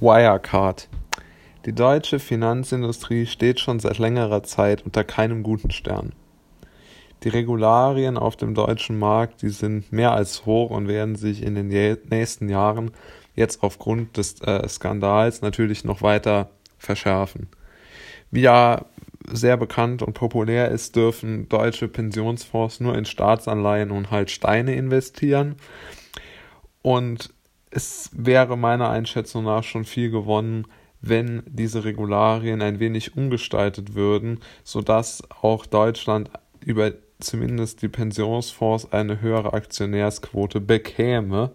[0.00, 0.88] Wirecard.
[1.66, 6.12] Die deutsche Finanzindustrie steht schon seit längerer Zeit unter keinem guten Stern.
[7.22, 11.54] Die Regularien auf dem deutschen Markt, die sind mehr als hoch und werden sich in
[11.54, 12.90] den nächsten Jahren
[13.34, 17.48] jetzt aufgrund des äh, Skandals natürlich noch weiter verschärfen.
[18.30, 18.84] Wie ja
[19.32, 25.56] sehr bekannt und populär ist, dürfen deutsche Pensionsfonds nur in Staatsanleihen und halt Steine investieren.
[26.82, 27.32] Und
[27.74, 30.66] es wäre meiner Einschätzung nach schon viel gewonnen,
[31.00, 36.30] wenn diese Regularien ein wenig umgestaltet würden, sodass auch Deutschland
[36.64, 41.52] über zumindest die Pensionsfonds eine höhere Aktionärsquote bekäme.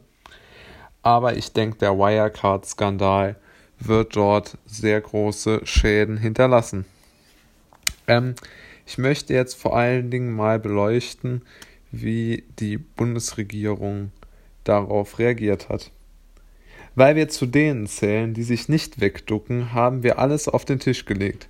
[1.02, 3.38] Aber ich denke, der Wirecard-Skandal
[3.80, 6.86] wird dort sehr große Schäden hinterlassen.
[8.08, 8.36] Ähm,
[8.86, 11.44] ich möchte jetzt vor allen Dingen mal beleuchten,
[11.92, 14.12] wie die Bundesregierung
[14.66, 15.92] darauf reagiert hat.
[17.00, 21.06] Weil wir zu denen zählen, die sich nicht wegducken, haben wir alles auf den Tisch
[21.06, 21.48] gelegt,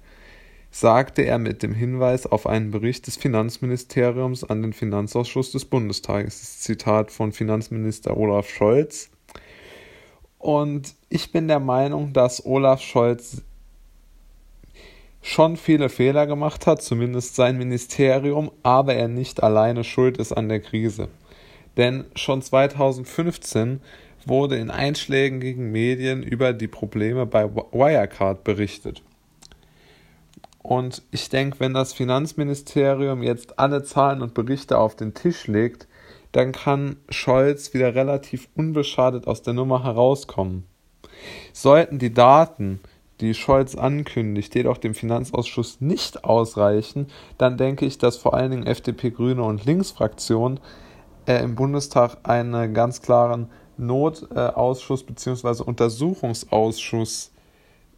[0.70, 6.40] sagte er mit dem Hinweis auf einen Bericht des Finanzministeriums an den Finanzausschuss des Bundestages.
[6.40, 9.10] Das Zitat von Finanzminister Olaf Scholz.
[10.38, 13.42] Und ich bin der Meinung, dass Olaf Scholz
[15.24, 20.48] schon viele Fehler gemacht hat, zumindest sein Ministerium, aber er nicht alleine schuld ist an
[20.48, 21.08] der Krise.
[21.76, 23.82] Denn schon 2015
[24.26, 29.02] wurde in einschlägigen Medien über die Probleme bei Wirecard berichtet.
[30.62, 35.88] Und ich denke, wenn das Finanzministerium jetzt alle Zahlen und Berichte auf den Tisch legt,
[36.32, 40.66] dann kann Scholz wieder relativ unbeschadet aus der Nummer herauskommen.
[41.54, 42.80] Sollten die Daten,
[43.20, 48.68] die Scholz ankündigt, jedoch dem Finanzausschuss nicht ausreichen, dann denke ich, dass vor allen Dingen
[48.68, 50.60] FDP, Grüne und Linksfraktionen
[51.26, 55.64] äh, im Bundestag einen ganz klaren Notausschuss bzw.
[55.64, 57.32] Untersuchungsausschuss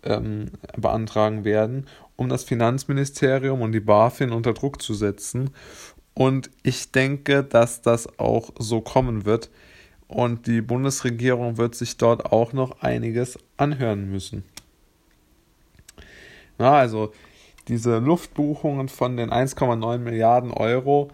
[0.04, 5.52] ähm, beantragen werden, um das Finanzministerium und die BaFin unter Druck zu setzen.
[6.14, 9.50] Und ich denke, dass das auch so kommen wird.
[10.08, 14.44] Und die Bundesregierung wird sich dort auch noch einiges anhören müssen.
[16.59, 17.12] Ja, also
[17.68, 21.09] diese Luftbuchungen von den 1,9 Milliarden Euro,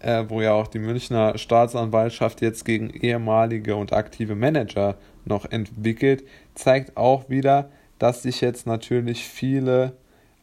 [0.00, 6.24] äh, wo ja auch die Münchner Staatsanwaltschaft jetzt gegen ehemalige und aktive Manager noch entwickelt,
[6.54, 9.92] zeigt auch wieder, dass sich jetzt natürlich viele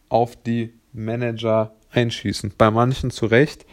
[0.09, 2.53] auf die Manager einschießen.
[2.57, 3.65] Bei manchen zu Recht,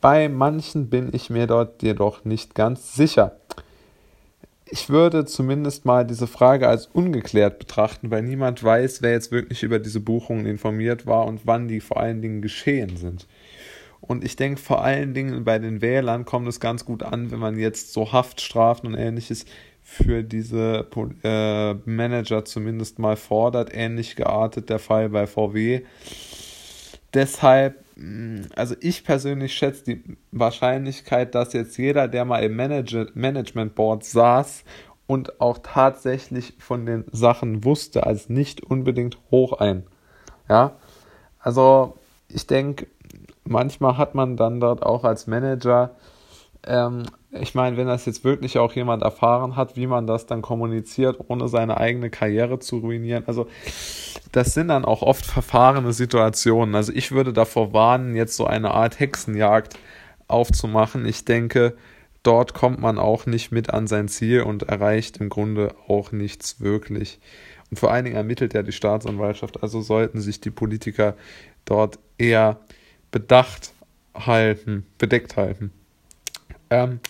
[0.00, 3.36] bei manchen bin ich mir dort jedoch nicht ganz sicher.
[4.68, 9.62] Ich würde zumindest mal diese Frage als ungeklärt betrachten, weil niemand weiß, wer jetzt wirklich
[9.62, 13.28] über diese Buchungen informiert war und wann die vor allen Dingen geschehen sind.
[14.00, 17.38] Und ich denke, vor allen Dingen bei den Wählern kommt es ganz gut an, wenn
[17.38, 19.46] man jetzt so Haftstrafen und ähnliches
[19.82, 20.86] für diese
[21.22, 23.70] äh, Manager zumindest mal fordert.
[23.72, 25.82] Ähnlich geartet der Fall bei VW.
[27.14, 33.10] Deshalb, mm, also ich persönlich schätze die Wahrscheinlichkeit, dass jetzt jeder, der mal im Manage
[33.14, 34.64] Management Board saß
[35.06, 39.84] und auch tatsächlich von den Sachen wusste, als nicht unbedingt hoch ein.
[40.48, 40.76] Ja,
[41.38, 41.96] also
[42.28, 42.88] ich denke,
[43.48, 45.96] manchmal hat man dann dort auch als Manager,
[46.66, 50.42] ähm, ich meine, wenn das jetzt wirklich auch jemand erfahren hat, wie man das dann
[50.42, 53.24] kommuniziert, ohne seine eigene Karriere zu ruinieren.
[53.26, 53.46] Also
[54.32, 56.74] das sind dann auch oft verfahrene Situationen.
[56.74, 59.78] Also ich würde davor warnen, jetzt so eine Art Hexenjagd
[60.28, 61.06] aufzumachen.
[61.06, 61.76] Ich denke,
[62.22, 66.60] dort kommt man auch nicht mit an sein Ziel und erreicht im Grunde auch nichts
[66.60, 67.20] wirklich.
[67.70, 71.14] Und vor allen Dingen ermittelt ja die Staatsanwaltschaft, also sollten sich die Politiker
[71.64, 72.60] dort eher
[73.10, 73.72] bedacht
[74.14, 75.72] halten, bedeckt halten.
[76.70, 77.00] Ähm,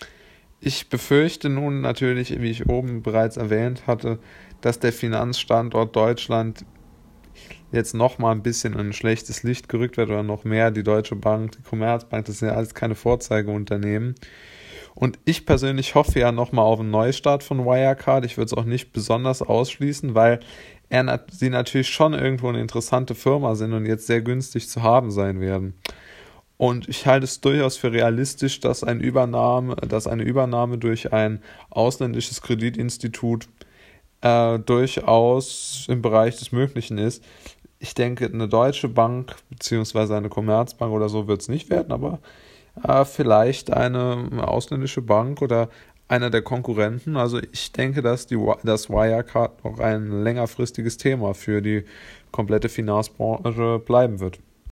[0.59, 4.19] ich befürchte nun natürlich, wie ich oben bereits erwähnt hatte,
[4.61, 6.65] dass der Finanzstandort Deutschland
[7.71, 10.83] jetzt noch mal ein bisschen in ein schlechtes Licht gerückt wird oder noch mehr die
[10.83, 14.15] Deutsche Bank, die Commerzbank, das sind ja alles keine Vorzeigeunternehmen.
[14.95, 18.25] Und ich persönlich hoffe ja noch mal auf einen Neustart von Wirecard.
[18.25, 20.39] Ich würde es auch nicht besonders ausschließen, weil
[20.89, 25.11] er, sie natürlich schon irgendwo eine interessante Firma sind und jetzt sehr günstig zu haben
[25.11, 25.75] sein werden.
[26.57, 31.41] Und ich halte es durchaus für realistisch, dass, ein Übernahme, dass eine Übernahme durch ein
[31.69, 33.47] ausländisches Kreditinstitut
[34.21, 37.23] äh, durchaus im Bereich des Möglichen ist.
[37.79, 42.19] Ich denke, eine deutsche Bank beziehungsweise eine Commerzbank oder so wird es nicht werden, aber
[42.83, 45.69] äh, vielleicht eine ausländische Bank oder
[46.07, 47.17] einer der Konkurrenten.
[47.17, 51.83] Also ich denke, dass die das Wirecard noch ein längerfristiges Thema für die
[52.31, 54.39] komplette Finanzbranche bleiben wird.